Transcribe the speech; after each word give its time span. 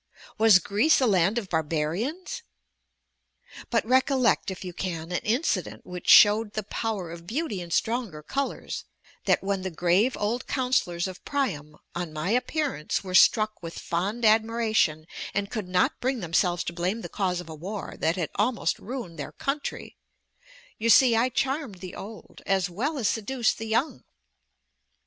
was 0.39 0.57
Greece 0.57 0.99
a 0.99 1.05
land 1.05 1.37
of 1.37 1.47
barbarians? 1.47 2.41
But 3.69 3.85
recollect, 3.85 4.49
if 4.49 4.65
you 4.65 4.73
can, 4.73 5.11
an 5.11 5.19
incident 5.21 5.85
which 5.85 6.09
showed 6.09 6.53
the 6.53 6.63
power 6.63 7.11
of 7.11 7.27
beauty 7.27 7.61
in 7.61 7.69
stronger 7.69 8.23
colors 8.23 8.83
that 9.25 9.43
when 9.43 9.61
the 9.61 9.69
grave 9.69 10.17
old 10.17 10.47
counselors 10.47 11.07
of 11.07 11.23
Priam 11.23 11.77
on 11.93 12.11
my 12.13 12.31
appearance 12.31 13.03
were 13.03 13.13
struck 13.13 13.61
with 13.61 13.77
fond 13.77 14.25
admiration, 14.25 15.05
and 15.35 15.51
could 15.51 15.67
not 15.67 15.99
bring 16.01 16.19
themselves 16.19 16.63
to 16.63 16.73
blame 16.73 17.01
the 17.01 17.07
cause 17.07 17.39
of 17.39 17.47
a 17.47 17.53
war 17.53 17.93
that 17.99 18.15
had 18.15 18.31
almost 18.37 18.79
ruined 18.79 19.19
their 19.19 19.33
country; 19.33 19.97
you 20.79 20.89
see 20.89 21.15
I 21.15 21.29
charmed 21.29 21.75
the 21.75 21.93
old 21.93 22.41
as 22.47 22.71
well 22.71 22.97
as 22.97 23.07
seduced 23.07 23.59
the 23.59 23.67
young. 23.67 24.03